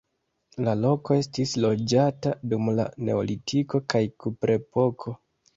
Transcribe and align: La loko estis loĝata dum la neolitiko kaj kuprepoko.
La 0.67 0.71
loko 0.85 1.17
estis 1.23 1.53
loĝata 1.65 2.33
dum 2.55 2.71
la 2.81 2.87
neolitiko 3.11 3.83
kaj 3.95 4.03
kuprepoko. 4.25 5.19